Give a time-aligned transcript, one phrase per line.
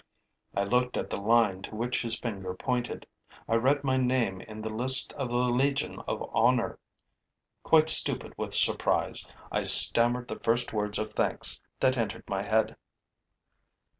[0.55, 3.05] I looked at the line to which his finger pointed.
[3.47, 6.79] I read my name in the list of the Legion of Honor.
[7.61, 12.77] Quite stupid with surprise, I stammered the first words of thanks that entered my head.